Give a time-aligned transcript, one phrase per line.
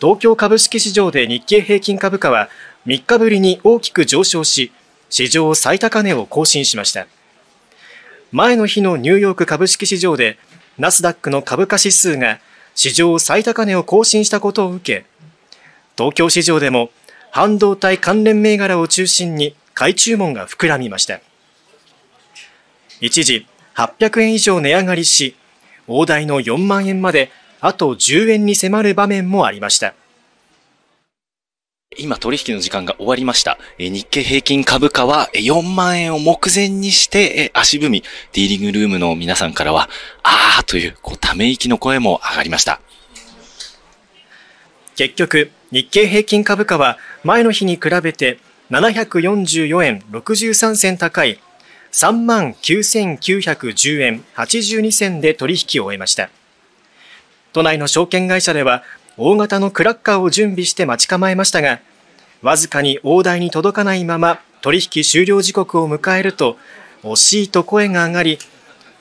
[0.00, 2.48] 東京株式市場で日経平均株価は
[2.86, 4.70] 3日ぶりに大きく上昇し、
[5.10, 7.08] 史上最高値を更新しました。
[8.30, 10.38] 前の日のニューヨーク株式市場で、
[10.78, 12.38] ナスダックの株価指数が
[12.76, 15.06] 史上最高値を更新したことを受け、
[15.96, 16.90] 東京市場でも
[17.32, 21.20] 半導体関連銘柄を中心に買い注文が膨らみました。
[23.00, 25.34] 一時800円以上値上がりし、
[25.88, 29.94] 大台の4万円まであと10円に迫る場面もありました。
[31.98, 33.58] 今取引の時間が終わりました。
[33.78, 38.02] 日経平均株価は4万円を目前にして足踏み、
[38.32, 39.88] ディーリングルームの皆さんからは、
[40.22, 42.80] あーというこうため息の声も上がりました。
[44.94, 48.38] 結局、日経平均株価は前の日に比べて
[48.70, 51.40] 744円63銭高い
[51.92, 56.30] 3万9910円82銭で取引を終えました。
[57.52, 58.82] 都内の証券会社では
[59.16, 61.80] 大型のクラッカーを準備して待ち構えましたが、
[62.42, 66.56] わずかに大台に届かないまま取引終了時刻を迎えると、
[67.02, 68.38] 惜しいと声が上がり、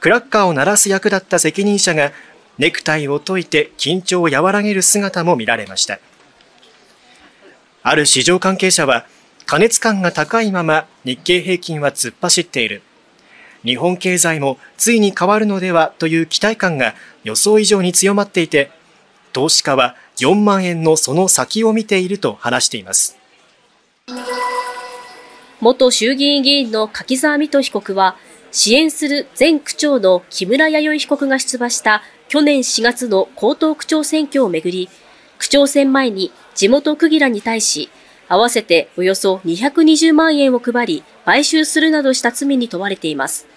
[0.00, 2.12] クラッカーを鳴らす役だった責任者が
[2.58, 5.98] ネクタイを解いて緊張を和らげる姿も見られました。
[7.82, 9.06] ある市場関係者は、
[9.44, 12.82] 過熱感が高いまま日経平均は突っ走っている。
[13.66, 18.70] 日本経済もついに変わるのではという期待感が予想以上に強まっていて、
[19.32, 23.18] 投資家は4万円のその先を見ていると話しています。
[25.60, 28.16] 元衆議院議員の柿沢水戸被告は、
[28.52, 34.88] 支援する前区長の木村弥生被告が出馬した去年4月の江東区長選挙をめぐり、
[35.38, 37.90] 区長選前に地元区議らに対し、
[38.28, 43.55] 合わせておよそ220万円を配り、買収するなどした罪に問われています。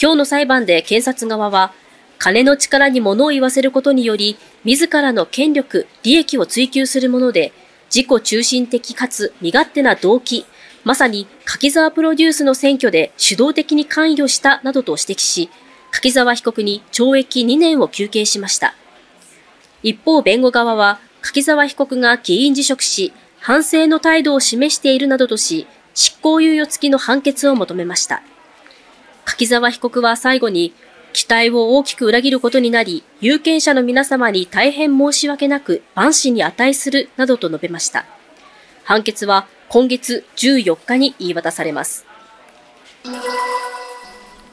[0.00, 1.72] 今日の裁判で検察側は、
[2.18, 7.52] 金の力に物を言わせることにより、自らの権力、利益を追求するもので、
[7.92, 10.46] 自己中心的かつ身勝手な動機、
[10.84, 15.50] まさに柿沢プロデュースの選挙で主導的に関与したなどと指摘し、
[15.90, 18.74] 柿沢被告に懲役2年を求刑しました。
[19.82, 28.22] 一方、弁護側は、柿沢被告が議員辞職し、反省の態度を示しているなどとし、執行猶予付きの判決を求めました。
[29.28, 30.72] 柿沢被告は最後に、
[31.12, 38.06] 期待を大きく裏切ることになり、有権者の皆様に大変申し訳なく、万死に値するなどと述べました。
[38.84, 42.06] 判決は今月14日に言い渡されます。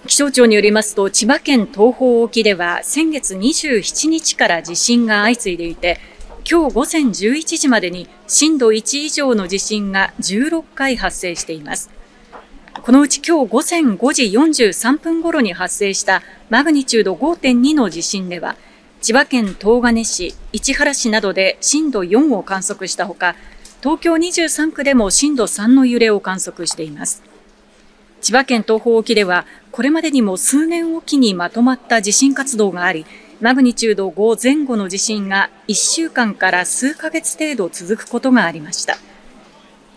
[0.08, 6.00] 気象庁によりますと、千葉県東方沖では先月27日から地震が相次いでいて、
[6.50, 11.95] 今日午前11時までに震度1以上の地震が16回発生しています。
[12.86, 18.58] このうち今日午前5時43分頃に発生したマグニチュード5.2の地震では、
[19.02, 23.36] 千葉県東金市、市原市などで震度4を観測したほか、
[23.82, 27.24] 東京23区でも震度3の揺れを観測しています。
[28.22, 33.08] 千葉県東方沖では、これまでにも数年おきにまとまった地震活動があり、
[33.42, 39.00] マグニチュード5前後の地震が1週間から数ヶ月程度続くことがありました。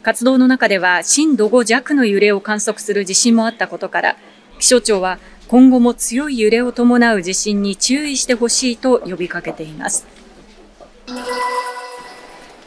[0.09, 4.17] 活動の中では震度5弱の揺れを観測する地震もあったことから、
[4.59, 10.07] 気象庁は今後も強い揺れを伴う地震に注意してほしいと呼びかけています。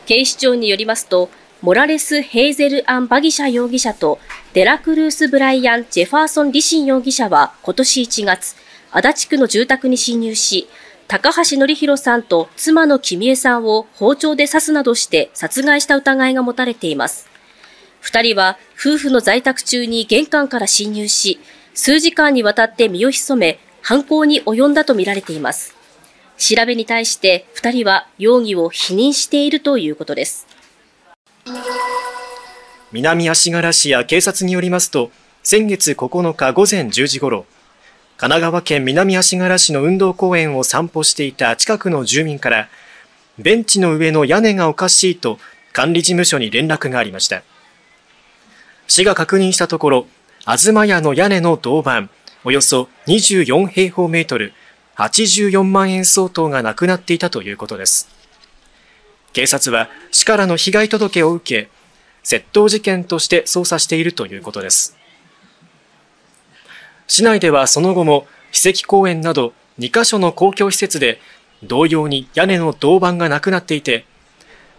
[0.06, 1.31] 警視庁によりますと、
[1.63, 4.19] モラレス・ヘイゼル・アン・バギシャ容疑者と
[4.53, 8.56] デラクルース・ブライアン・ジェファーソン・リシン容疑者は今年1月、
[8.91, 10.69] 足立区の住宅に侵入し、
[11.08, 17.31] 高橋則弘さんと妻の君江さんを包丁で刺すなどして殺害した疑いが持たれています。
[18.01, 21.39] 二人は夫婦の在宅中に玄関から侵入し、
[21.73, 25.75] 数時間にわたって身を潜め、犯行に及んだとみられています。
[26.38, 30.47] 調べに対して二人は容疑を否認しているということです。
[32.91, 35.11] 南足柄市や警察によりますと、
[35.44, 37.45] 先月9日午前10時ごろ、
[38.17, 42.67] 神奈川県南足柄市の運動公園を散歩していた近くの住民から、
[43.38, 45.40] ベンチの上の屋根がおかしいと
[45.72, 47.43] 管理事務所に連絡がありました。
[48.91, 50.08] 市が確認したところ、
[50.41, 52.09] 東屋の屋根の銅板、
[52.43, 54.52] およそ24平方メートル、
[54.97, 58.09] 84万円相当がなくなっていたということです。
[59.32, 61.70] 警察は市からの被害届を受け、
[62.26, 64.97] 窃盗事件として捜査しているということです。
[67.08, 71.22] 市内ではその後も史跡公園など2カ所の公共施設で
[71.64, 74.03] 同様に屋根の銅板がなくなっていて、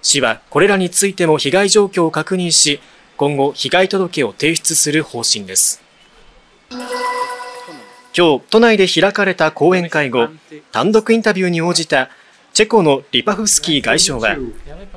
[0.02, 2.78] 市はこれらについても被害状況を確認し、
[3.22, 5.80] 今後被害届を提出する方針です。
[8.18, 10.28] 今日、都内で開かれた講演会後、
[10.72, 12.10] 単独インタビューに応じた
[12.52, 14.36] チェコのリパフスキー外相は、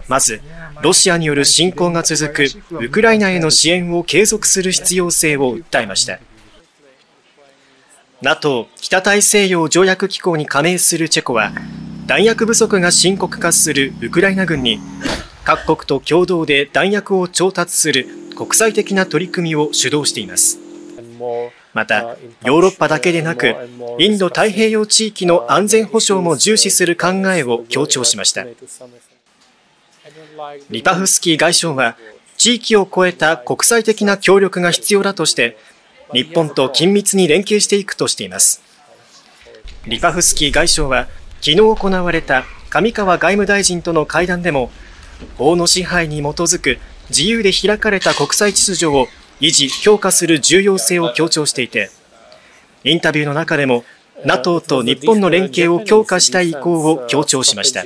[0.08, 0.42] まず、
[0.82, 6.18] ロシアによる侵攻が続くウクライナへの支援を継続する必要性を訴えました。
[8.24, 11.52] NATO= 北大西洋条約機構に加盟するチェコは、
[12.08, 14.80] 弾薬不足が深刻化するウクライナ軍に、
[15.46, 20.60] 各国と共同で弾薬を調達する国際的な取り組みを主導しています。
[21.74, 23.56] また、ヨーロッパだけでなく、
[24.00, 28.46] インド太平洋地域の安全保障も重視する考えを強調しました。
[30.70, 31.96] リパフスキー外相は、
[32.38, 35.58] 地域を超えた国際的な協力が必要だとして、
[36.12, 38.62] 日本と緊密に連携していくとしています。
[39.86, 41.08] リパフスキー外相は、
[41.42, 44.72] 昨日行われた上川外務大臣との会談でも、
[45.38, 46.78] 法の支配に基づく
[47.10, 49.08] 自由で開かれた国際秩序を
[49.42, 51.90] 維持・強化する重要性を強調していて、
[52.84, 53.84] インタビューの中でも
[54.24, 57.84] NATO と日本の連携を強化したい意向を強調しました。